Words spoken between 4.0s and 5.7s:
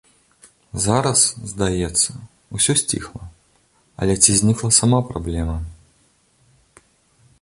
але ці знікла сама праблема?